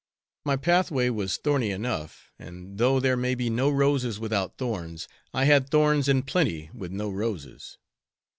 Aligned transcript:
My 0.45 0.55
pathway 0.55 1.09
was 1.11 1.37
thorny 1.37 1.69
enough, 1.69 2.31
and 2.39 2.79
though 2.79 2.99
there 2.99 3.15
may 3.15 3.35
be 3.35 3.51
no 3.51 3.69
roses 3.69 4.19
without 4.19 4.57
thorns, 4.57 5.07
I 5.31 5.45
had 5.45 5.69
thorns 5.69 6.09
in 6.09 6.23
plenty 6.23 6.71
with 6.73 6.91
no 6.91 7.11
roses. 7.11 7.77